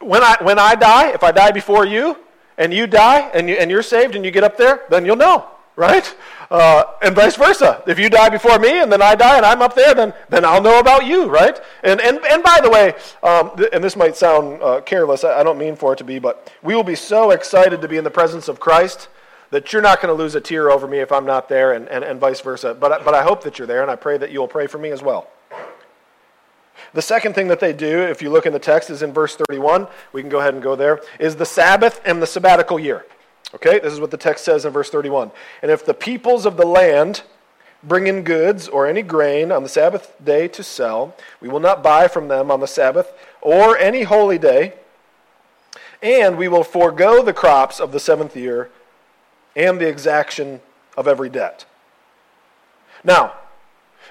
[0.00, 2.18] when, I, when I die, if I die before you,
[2.58, 5.16] and you die, and, you, and you're saved, and you get up there, then you'll
[5.16, 5.46] know,
[5.76, 6.16] right?
[6.50, 7.82] Uh, and vice versa.
[7.86, 10.44] If you die before me and then I die and I'm up there, then, then
[10.44, 11.60] I'll know about you, right?
[11.82, 15.40] And, and, and by the way, um, th- and this might sound uh, careless, I,
[15.40, 17.98] I don't mean for it to be, but we will be so excited to be
[17.98, 19.08] in the presence of Christ
[19.50, 21.88] that you're not going to lose a tear over me if I'm not there, and,
[21.88, 22.74] and, and vice versa.
[22.74, 24.90] But, but I hope that you're there, and I pray that you'll pray for me
[24.90, 25.30] as well.
[26.94, 29.36] The second thing that they do, if you look in the text, is in verse
[29.36, 29.86] 31.
[30.12, 33.04] We can go ahead and go there, is the Sabbath and the sabbatical year.
[33.54, 35.30] Okay, this is what the text says in verse 31.
[35.62, 37.22] And if the peoples of the land
[37.82, 41.82] bring in goods or any grain on the Sabbath day to sell, we will not
[41.82, 44.74] buy from them on the Sabbath or any holy day,
[46.02, 48.70] and we will forego the crops of the seventh year
[49.54, 50.60] and the exaction
[50.96, 51.64] of every debt.
[53.04, 53.34] Now,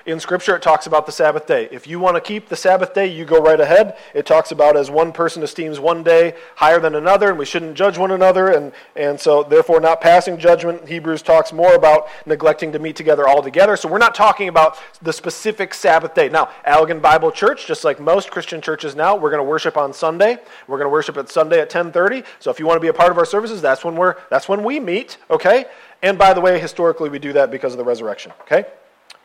[0.06, 1.68] in Scripture, it talks about the Sabbath day.
[1.72, 3.98] If you want to keep the Sabbath day, you go right ahead.
[4.14, 7.76] It talks about as one person esteems one day higher than another, and we shouldn't
[7.76, 10.88] judge one another, and, and so therefore not passing judgment.
[10.88, 13.76] Hebrews talks more about neglecting to meet together altogether.
[13.76, 16.30] So we're not talking about the specific Sabbath day.
[16.30, 19.92] Now, Allegan Bible Church, just like most Christian churches now, we're going to worship on
[19.92, 20.38] Sunday.
[20.68, 22.24] We're going to worship at Sunday at 10:30.
[22.40, 24.48] So if you want to be a part of our services, that's when we're that's
[24.48, 25.18] when we meet.
[25.32, 25.66] Okay.
[26.04, 28.32] And by the way, historically we do that because of the resurrection.
[28.42, 28.66] Okay.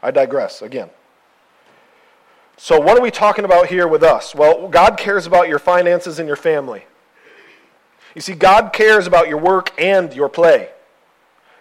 [0.02, 0.90] I digress again.
[2.56, 4.34] So, what are we talking about here with us?
[4.34, 6.84] Well, God cares about your finances and your family.
[8.14, 10.70] You see, God cares about your work and your play.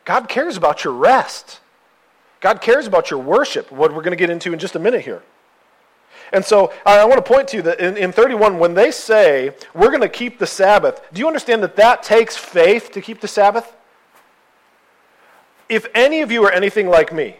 [0.04, 1.60] God cares about your rest.
[2.41, 5.02] God cares about your worship, what we're going to get into in just a minute
[5.02, 5.23] here.
[6.32, 9.56] And so I want to point to you that in, in 31, when they say
[9.73, 13.19] we're going to keep the Sabbath, do you understand that that takes faith to keep
[13.19, 13.75] the Sabbath?
[15.67, 17.38] If any of you are anything like me,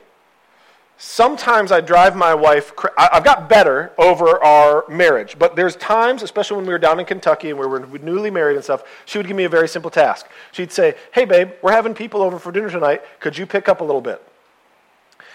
[1.00, 6.58] sometimes I drive my wife, I've got better over our marriage, but there's times, especially
[6.58, 9.26] when we were down in Kentucky and we were newly married and stuff, she would
[9.26, 10.28] give me a very simple task.
[10.52, 13.02] She'd say, Hey, babe, we're having people over for dinner tonight.
[13.22, 14.22] Could you pick up a little bit?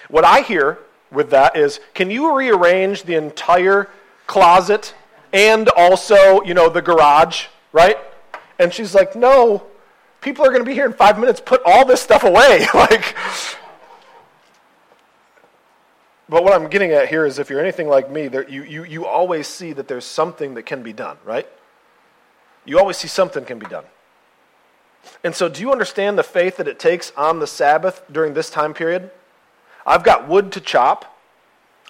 [0.09, 0.79] What I hear
[1.11, 3.89] with that is, Can you rearrange the entire
[4.27, 4.95] closet
[5.33, 7.97] and also, you know, the garage, right?
[8.59, 9.65] And she's like, No,
[10.21, 11.41] people are going to be here in five minutes.
[11.41, 12.67] Put all this stuff away.
[12.75, 13.17] like,
[16.29, 18.85] but what I'm getting at here is if you're anything like me, there, you, you,
[18.85, 21.47] you always see that there's something that can be done, right?
[22.65, 23.85] You always see something can be done.
[25.23, 28.49] And so, do you understand the faith that it takes on the Sabbath during this
[28.49, 29.11] time period?
[29.87, 31.19] I've got wood to chop,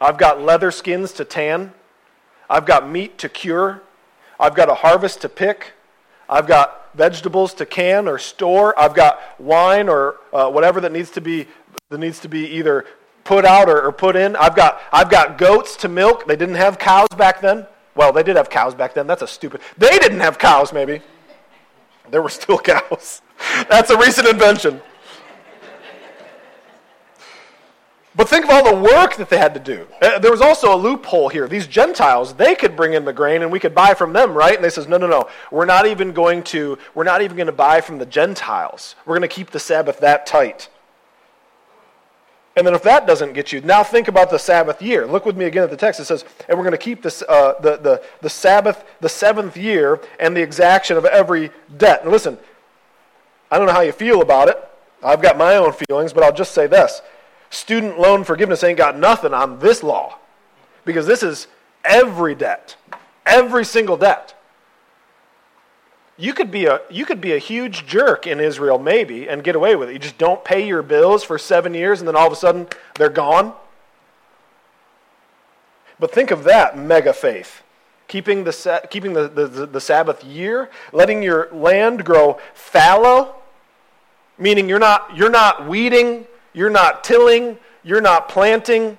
[0.00, 1.72] I've got leather skins to tan,
[2.50, 3.82] I've got meat to cure,
[4.40, 5.72] I've got a harvest to pick,
[6.28, 11.10] I've got vegetables to can or store, I've got wine or uh, whatever that needs
[11.12, 11.46] to be
[11.90, 12.84] that needs to be either
[13.24, 14.36] put out or, or put in.
[14.36, 16.26] I've got, I've got goats to milk.
[16.26, 17.66] They didn't have cows back then.
[17.94, 19.06] Well, they did have cows back then.
[19.06, 19.60] That's a stupid.
[19.78, 21.00] They didn't have cows, maybe.
[22.10, 23.22] There were still cows.
[23.68, 24.80] That's a recent invention.
[28.16, 29.88] But think of all the work that they had to do.
[30.00, 31.48] Uh, there was also a loophole here.
[31.48, 34.54] These Gentiles, they could bring in the grain and we could buy from them, right?
[34.54, 35.28] And they says, "No, no, no.
[35.50, 38.94] We're not even going to we're not even going to buy from the Gentiles.
[39.04, 40.68] We're going to keep the Sabbath that tight."
[42.56, 45.06] And then if that doesn't get you, now think about the Sabbath year.
[45.06, 45.98] Look with me again at the text.
[45.98, 49.56] It says, and we're going to keep this, uh, the, the, the Sabbath, the seventh
[49.56, 52.02] year, and the exaction of every debt.
[52.02, 52.38] And listen,
[53.50, 54.56] I don't know how you feel about it.
[55.02, 57.02] I've got my own feelings, but I'll just say this.
[57.50, 60.18] Student loan forgiveness ain't got nothing on this law.
[60.84, 61.48] Because this is
[61.84, 62.76] every debt,
[63.26, 64.34] every single debt.
[66.16, 69.56] You could be a you could be a huge jerk in Israel maybe and get
[69.56, 69.94] away with it.
[69.94, 72.68] You just don't pay your bills for 7 years and then all of a sudden
[72.96, 73.52] they're gone.
[75.98, 77.62] But think of that mega faith.
[78.06, 83.34] Keeping the, keeping the, the, the, Sabbath year, letting your land grow fallow,
[84.38, 88.98] meaning you're not, you're not weeding, you're not tilling, you're not planting.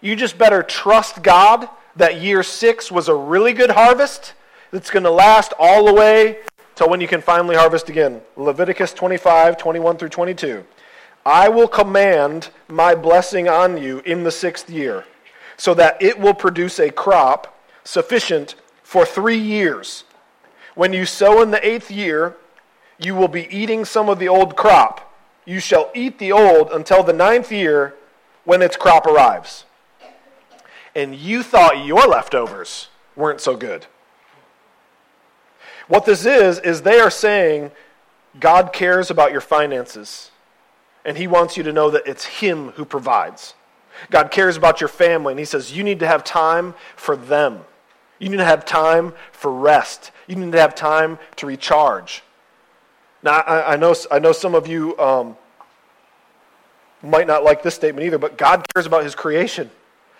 [0.00, 4.32] You just better trust God that year six was a really good harvest
[4.70, 6.38] that's going to last all the way
[6.74, 8.20] till when you can finally harvest again.
[8.36, 10.64] Leviticus 25, 21 through 22.
[11.26, 15.04] I will command my blessing on you in the sixth year,
[15.56, 20.04] so that it will produce a crop sufficient for three years.
[20.74, 22.36] When you sow in the eighth year,
[22.98, 25.14] you will be eating some of the old crop.
[25.44, 27.94] You shall eat the old until the ninth year
[28.44, 29.64] when its crop arrives.
[30.94, 33.86] And you thought your leftovers weren't so good.
[35.90, 37.72] What this is, is they are saying
[38.38, 40.30] God cares about your finances,
[41.04, 43.54] and He wants you to know that it's Him who provides.
[44.08, 47.62] God cares about your family, and He says you need to have time for them.
[48.20, 50.12] You need to have time for rest.
[50.28, 52.22] You need to have time to recharge.
[53.24, 55.36] Now, I, I know, I know some of you um,
[57.02, 59.72] might not like this statement either, but God cares about His creation.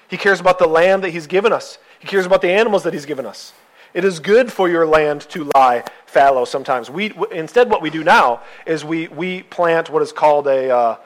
[0.08, 2.92] He cares about the land that He's given us, He cares about the animals that
[2.92, 3.52] He's given us.
[3.92, 6.90] It is good for your land to lie fallow sometimes.
[6.90, 10.96] We, instead, what we do now is we, we plant what is called a, uh,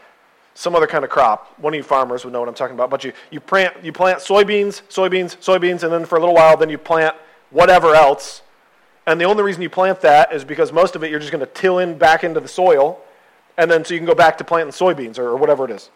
[0.54, 1.58] some other kind of crop.
[1.58, 2.90] One of you farmers would know what I'm talking about.
[2.90, 6.56] But you, you, plant, you plant soybeans, soybeans, soybeans, and then for a little while,
[6.56, 7.14] then you plant
[7.50, 8.42] whatever else.
[9.06, 11.44] And the only reason you plant that is because most of it you're just going
[11.44, 13.00] to till in back into the soil,
[13.56, 15.90] and then so you can go back to planting soybeans or, or whatever it is.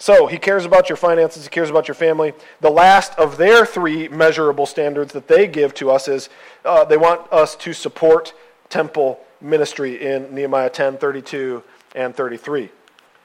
[0.00, 2.32] So he cares about your finances, he cares about your family.
[2.62, 6.30] The last of their three measurable standards that they give to us is
[6.64, 8.32] uh, they want us to support
[8.70, 11.62] temple ministry in Nehemiah 10, 32,
[11.94, 12.70] and 33.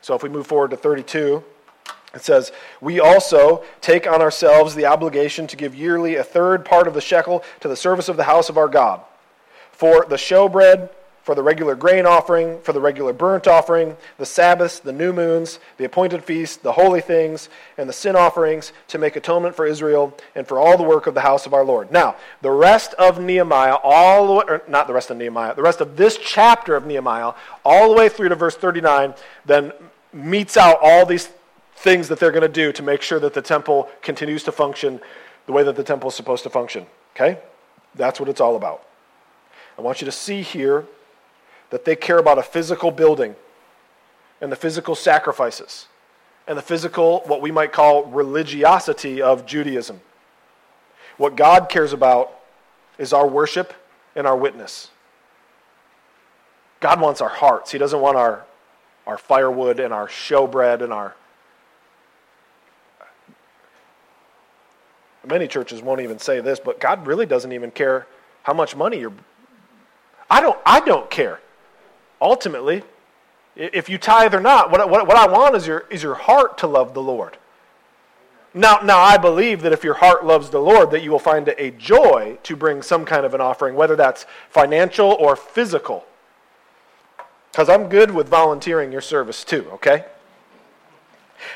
[0.01, 1.41] So if we move forward to 32,
[2.13, 6.89] it says, We also take on ourselves the obligation to give yearly a third part
[6.89, 8.99] of the shekel to the service of the house of our God.
[9.71, 10.89] For the showbread,
[11.25, 15.57] for the regular grain offering, for the regular burnt offering, the Sabbaths, the new moons,
[15.77, 20.15] the appointed feasts, the holy things, and the sin offerings to make atonement for Israel
[20.35, 21.91] and for all the work of the house of our Lord.
[21.91, 25.63] Now, the rest of Nehemiah, all the way, or not the rest of Nehemiah, the
[25.63, 27.33] rest of this chapter of Nehemiah,
[27.65, 29.15] all the way through to verse 39,
[29.47, 29.71] then
[30.13, 31.31] metes out all these
[31.77, 35.01] things that they're going to do to make sure that the temple continues to function
[35.47, 36.85] the way that the temple is supposed to function.
[37.15, 37.39] Okay?
[37.95, 38.85] That's what it's all about.
[39.75, 40.85] I want you to see here
[41.69, 43.35] that they care about a physical building
[44.41, 45.87] and the physical sacrifices
[46.47, 50.01] and the physical, what we might call religiosity of Judaism.
[51.17, 52.31] What God cares about
[52.97, 53.73] is our worship
[54.15, 54.89] and our witness.
[56.79, 57.71] God wants our hearts.
[57.71, 58.45] He doesn't want our,
[59.07, 61.15] our firewood and our showbread and our.
[65.27, 68.05] Many churches won't even say this, but God really doesn't even care
[68.43, 69.13] how much money you're.
[70.29, 71.39] I don't, I don't care
[72.21, 72.83] ultimately,
[73.55, 76.57] if you tithe or not, what, what, what I want is your, is your heart
[76.59, 77.37] to love the Lord.
[78.53, 81.47] Now, now, I believe that if your heart loves the Lord, that you will find
[81.49, 86.05] it a joy to bring some kind of an offering, whether that's financial or physical.
[87.51, 90.05] Because I'm good with volunteering your service too, okay?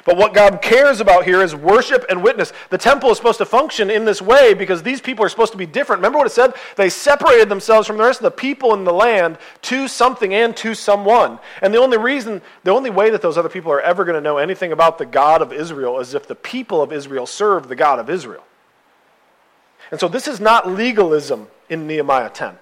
[0.05, 2.53] But what God cares about here is worship and witness.
[2.69, 5.57] The temple is supposed to function in this way because these people are supposed to
[5.57, 5.99] be different.
[5.99, 6.53] Remember what it said?
[6.75, 10.55] They separated themselves from the rest of the people in the land to something and
[10.57, 11.39] to someone.
[11.61, 14.21] And the only reason, the only way that those other people are ever going to
[14.21, 17.75] know anything about the God of Israel is if the people of Israel serve the
[17.75, 18.43] God of Israel.
[19.91, 22.57] And so this is not legalism in Nehemiah 10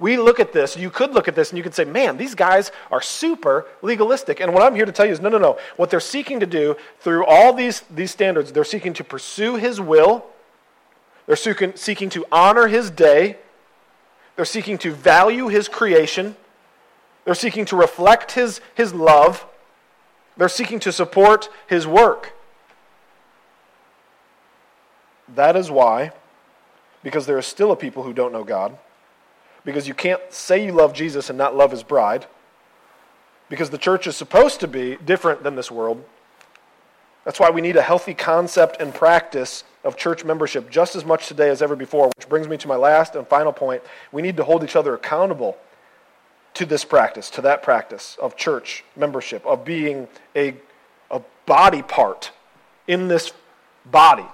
[0.00, 2.34] we look at this, you could look at this and you could say, man, these
[2.34, 4.40] guys are super legalistic.
[4.40, 5.58] And what I'm here to tell you is no, no, no.
[5.76, 9.78] What they're seeking to do through all these, these standards, they're seeking to pursue his
[9.78, 10.24] will,
[11.26, 13.36] they're seeking, seeking to honor his day,
[14.36, 16.34] they're seeking to value his creation,
[17.26, 19.46] they're seeking to reflect his, his love,
[20.38, 22.32] they're seeking to support his work.
[25.34, 26.12] That is why,
[27.02, 28.78] because there are still a people who don't know God
[29.64, 32.26] because you can't say you love Jesus and not love his bride,
[33.48, 36.04] because the church is supposed to be different than this world.
[37.24, 41.26] That's why we need a healthy concept and practice of church membership just as much
[41.26, 43.82] today as ever before, which brings me to my last and final point.
[44.12, 45.58] We need to hold each other accountable
[46.54, 50.56] to this practice, to that practice of church membership, of being a,
[51.10, 52.32] a body part
[52.86, 53.32] in this
[53.86, 54.26] body,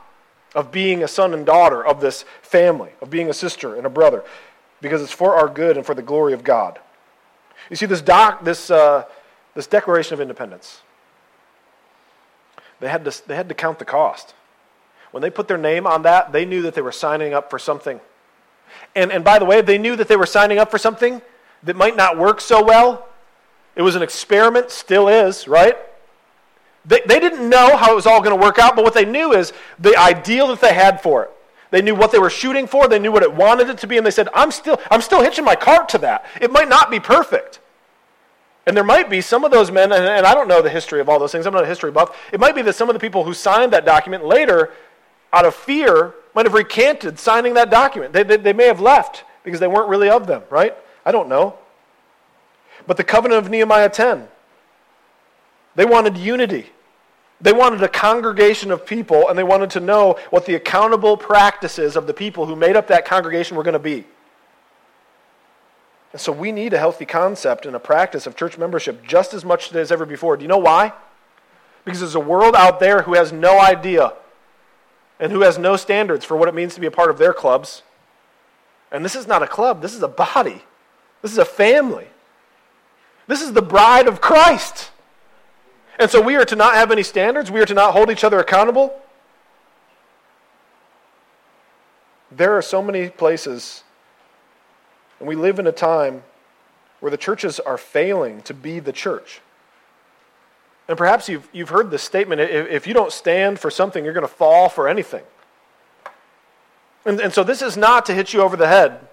[0.54, 3.90] of being a son and daughter of this family, of being a sister and a
[3.90, 4.24] brother
[4.80, 6.78] because it's for our good and for the glory of God.
[7.70, 9.04] You see, this, doc, this, uh,
[9.54, 10.80] this Declaration of Independence,
[12.80, 14.34] they had, to, they had to count the cost.
[15.10, 17.58] When they put their name on that, they knew that they were signing up for
[17.58, 18.00] something.
[18.94, 21.22] And, and by the way, they knew that they were signing up for something
[21.62, 23.08] that might not work so well.
[23.74, 25.76] It was an experiment, still is, right?
[26.84, 29.04] They, they didn't know how it was all going to work out, but what they
[29.04, 31.30] knew is the ideal that they had for it.
[31.70, 33.96] They knew what they were shooting for, they knew what it wanted it to be,
[33.96, 36.24] and they said, I'm still, I'm still hitching my cart to that.
[36.40, 37.60] It might not be perfect.
[38.66, 41.00] And there might be some of those men, and, and I don't know the history
[41.00, 42.16] of all those things, I'm not a history buff.
[42.32, 44.72] It might be that some of the people who signed that document later,
[45.32, 48.12] out of fear, might have recanted signing that document.
[48.12, 50.74] They, they, they may have left because they weren't really of them, right?
[51.04, 51.56] I don't know.
[52.86, 54.28] But the covenant of Nehemiah 10,
[55.74, 56.70] they wanted unity.
[57.40, 61.96] They wanted a congregation of people, and they wanted to know what the accountable practices
[61.96, 64.04] of the people who made up that congregation were going to be.
[66.12, 69.44] And so we need a healthy concept and a practice of church membership just as
[69.44, 70.36] much as ever before.
[70.38, 70.94] Do you know why?
[71.84, 74.14] Because there's a world out there who has no idea
[75.20, 77.34] and who has no standards for what it means to be a part of their
[77.34, 77.82] clubs.
[78.90, 80.62] And this is not a club, this is a body,
[81.20, 82.08] this is a family.
[83.26, 84.90] This is the bride of Christ.
[85.98, 88.24] And so we are to not have any standards, we are to not hold each
[88.24, 89.00] other accountable.
[92.30, 93.82] There are so many places,
[95.18, 96.22] and we live in a time
[97.00, 99.40] where the churches are failing to be the church.
[100.88, 104.14] And perhaps you've, you've heard this statement if, if you don't stand for something, you're
[104.14, 105.24] going to fall for anything.
[107.04, 109.08] And, and so this is not to hit you over the head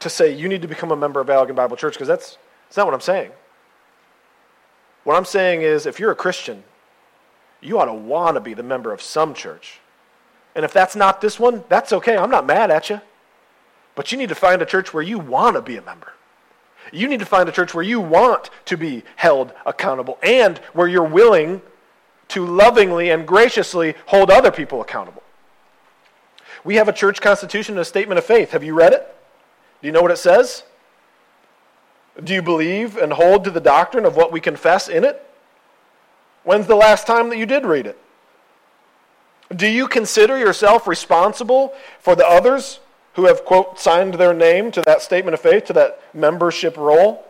[0.00, 2.76] to say you need to become a member of Allegan Bible Church, because that's, that's
[2.76, 3.32] not what I'm saying.
[5.08, 6.64] What I'm saying is, if you're a Christian,
[7.62, 9.80] you ought to want to be the member of some church.
[10.54, 12.14] And if that's not this one, that's okay.
[12.14, 13.00] I'm not mad at you.
[13.94, 16.12] But you need to find a church where you want to be a member.
[16.92, 20.88] You need to find a church where you want to be held accountable and where
[20.88, 21.62] you're willing
[22.28, 25.22] to lovingly and graciously hold other people accountable.
[26.64, 28.50] We have a church constitution and a statement of faith.
[28.50, 29.16] Have you read it?
[29.80, 30.64] Do you know what it says?
[32.22, 35.24] Do you believe and hold to the doctrine of what we confess in it?
[36.44, 37.98] When's the last time that you did read it?
[39.54, 42.80] Do you consider yourself responsible for the others
[43.14, 47.24] who have, quote, signed their name to that statement of faith, to that membership roll?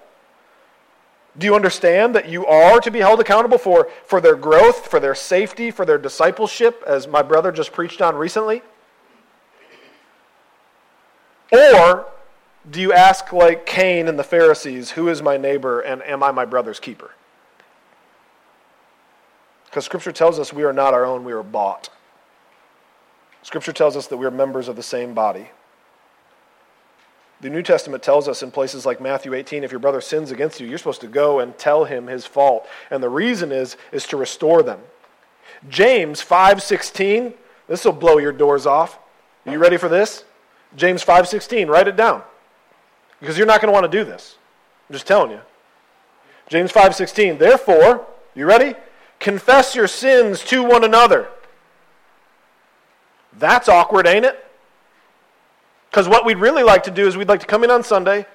[1.36, 4.98] Do you understand that you are to be held accountable for, for their growth, for
[4.98, 8.62] their safety, for their discipleship, as my brother just preached on recently?
[11.52, 12.06] Or
[12.70, 16.32] do you ask, like Cain and the Pharisees, who is my neighbor and am I
[16.32, 17.12] my brother's keeper?
[19.66, 21.90] Because Scripture tells us we are not our own, we are bought.
[23.42, 25.50] Scripture tells us that we are members of the same body.
[27.40, 30.58] The New Testament tells us in places like Matthew 18, if your brother sins against
[30.58, 32.66] you, you're supposed to go and tell him his fault.
[32.90, 34.80] And the reason is, is to restore them.
[35.68, 37.34] James 5.16,
[37.68, 38.98] this will blow your doors off.
[39.46, 40.24] Are you ready for this?
[40.74, 42.22] James 5.16, write it down
[43.20, 44.36] because you're not going to want to do this.
[44.88, 45.40] I'm just telling you.
[46.48, 47.38] James 5:16.
[47.38, 48.74] Therefore, you ready?
[49.18, 51.28] Confess your sins to one another.
[53.38, 54.44] That's awkward, ain't it?
[55.90, 58.26] Because what we'd really like to do is we'd like to come in on Sunday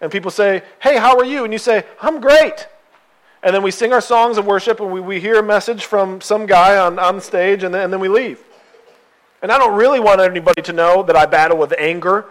[0.00, 1.44] and people say, Hey, how are you?
[1.44, 2.68] And you say, I'm great.
[3.42, 6.20] And then we sing our songs of worship and we, we hear a message from
[6.20, 8.42] some guy on, on stage and then, and then we leave.
[9.42, 12.26] And I don't really want anybody to know that I battle with anger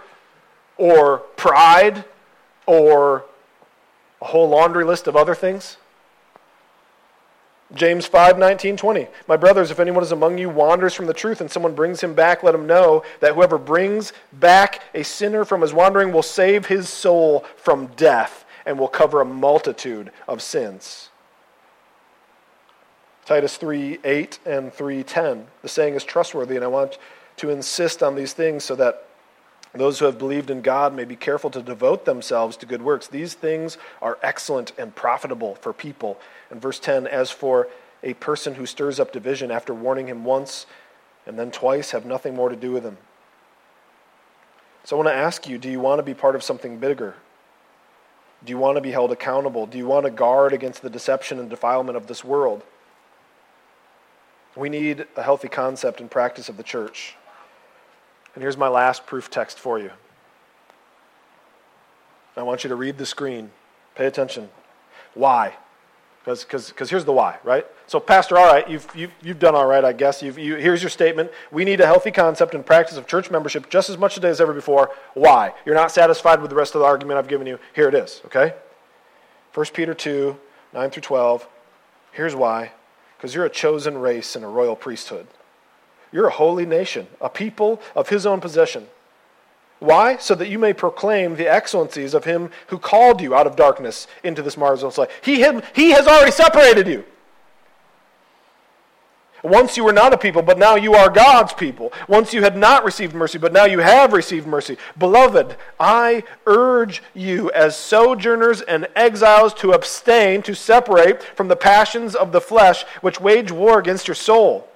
[0.80, 2.06] or pride
[2.66, 3.26] or
[4.22, 5.78] a whole laundry list of other things.
[7.76, 9.08] James 5, 19, 20.
[9.28, 12.16] My brothers, if anyone is among you wanders from the truth and someone brings him
[12.16, 16.66] back, let him know that whoever brings back a sinner from his wandering will save
[16.66, 21.10] his soul from death and will cover a multitude of sins.
[23.26, 25.48] Titus 3 8 and 3 10.
[25.62, 26.98] The saying is trustworthy, and I want
[27.38, 29.09] to insist on these things so that
[29.76, 33.08] those who have believed in God may be careful to devote themselves to good works.
[33.08, 36.20] These things are excellent and profitable for people.
[36.50, 37.68] And verse 10 As for
[38.02, 40.66] a person who stirs up division after warning him once
[41.28, 42.98] and then twice, have nothing more to do with him.
[44.84, 47.16] So I want to ask you do you want to be part of something bigger?
[48.44, 49.68] Do you want to be held accountable?
[49.68, 52.64] Do you want to guard against the deception and defilement of this world?
[54.56, 57.16] We need a healthy concept and practice of the church.
[58.40, 59.92] And here's my last proof text for you.
[62.38, 63.52] I want you to read the screen.
[63.96, 64.48] Pay attention.
[65.14, 65.58] Why?
[66.24, 67.66] Because here's the why, right?
[67.88, 70.24] So, Pastor, all right, you've, you've, you've done all right, I guess.
[70.24, 71.32] You've, you, here's your statement.
[71.52, 74.40] We need a healthy concept and practice of church membership just as much today as
[74.40, 74.92] ever before.
[75.16, 75.54] Why?
[75.66, 77.60] You're not satisfied with the rest of the argument I've given you.
[77.76, 78.54] Here it is, okay?
[79.54, 80.38] 1 Peter 2,
[80.74, 81.46] 9 through 12.
[82.14, 82.72] Here's why.
[83.18, 85.28] Because you're a chosen race and a royal priesthood.
[86.12, 88.88] You're a holy nation, a people of his own possession
[89.80, 90.18] why?
[90.18, 94.07] So that you may proclaim the excellencies of him who called you out of darkness
[94.24, 95.10] into this marvelous light.
[95.22, 95.36] He,
[95.74, 97.05] he has already separated you.
[99.41, 101.93] Once you were not a people, but now you are God's people.
[102.10, 104.76] Once you had not received mercy, but now you have received mercy.
[104.97, 112.16] Beloved, I urge you as sojourners and exiles to abstain, to separate from the passions
[112.16, 114.69] of the flesh which wage war against your soul.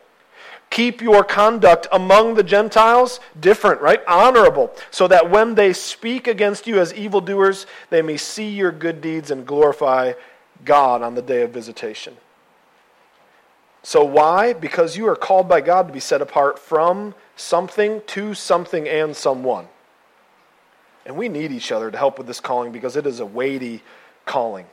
[0.73, 4.01] Keep your conduct among the Gentiles different, right?
[4.07, 8.99] Honorable, so that when they speak against you as evildoers, they may see your good
[8.99, 10.13] deeds and glorify
[10.65, 12.17] God on the day of visitation.
[13.83, 14.53] So, why?
[14.53, 19.15] Because you are called by God to be set apart from something to something and
[19.15, 19.67] someone.
[21.05, 23.83] And we need each other to help with this calling because it is a weighty
[24.25, 24.65] calling.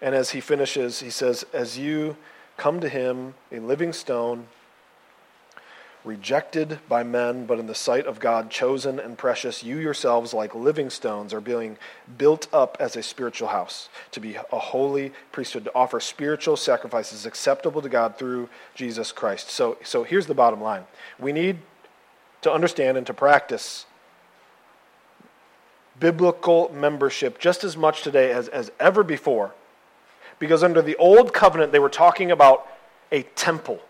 [0.00, 2.16] And as he finishes, he says, As you
[2.56, 4.46] come to him, a living stone,
[6.04, 9.64] rejected by men, but in the sight of God, chosen and precious.
[9.64, 11.78] You yourselves, like living stones, are being
[12.18, 17.24] built up as a spiritual house, to be a holy priesthood, to offer spiritual sacrifices
[17.24, 19.50] acceptable to God through Jesus Christ.
[19.50, 20.84] So, so here's the bottom line
[21.18, 21.58] we need
[22.42, 23.86] to understand and to practice
[25.98, 29.54] biblical membership just as much today as, as ever before
[30.38, 32.66] because under the old covenant, they were talking about
[33.12, 33.80] a temple.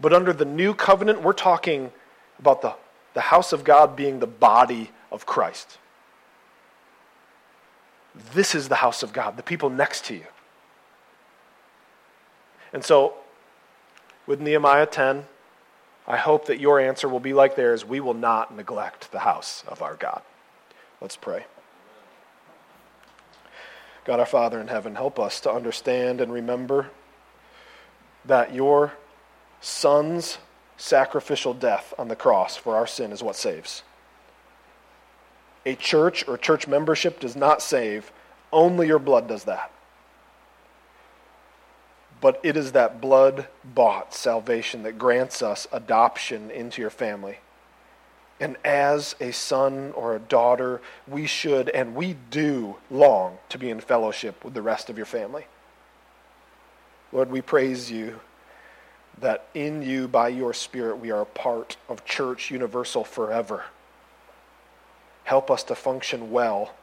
[0.00, 1.92] But under the new covenant, we're talking
[2.38, 2.74] about the,
[3.14, 5.78] the house of God being the body of Christ.
[8.34, 10.26] This is the house of God, the people next to you.
[12.72, 13.14] And so,
[14.26, 15.24] with Nehemiah 10,
[16.06, 17.84] I hope that your answer will be like theirs.
[17.84, 20.22] We will not neglect the house of our God.
[21.00, 21.44] Let's pray.
[24.10, 26.90] God our Father in heaven, help us to understand and remember
[28.24, 28.94] that your
[29.60, 30.38] Son's
[30.76, 33.84] sacrificial death on the cross for our sin is what saves.
[35.64, 38.10] A church or church membership does not save,
[38.52, 39.70] only your blood does that.
[42.20, 47.38] But it is that blood bought salvation that grants us adoption into your family.
[48.40, 53.68] And as a son or a daughter, we should and we do long to be
[53.68, 55.46] in fellowship with the rest of your family.
[57.12, 58.20] Lord, we praise you
[59.20, 63.64] that in you, by your Spirit, we are a part of Church Universal forever.
[65.24, 66.74] Help us to function well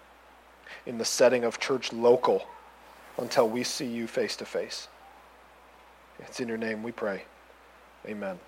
[0.85, 2.45] in the setting of church local
[3.17, 4.87] until we see you face to face.
[6.19, 7.23] It's in your name we pray.
[8.05, 8.39] Amen.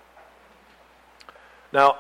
[1.74, 1.97] Now,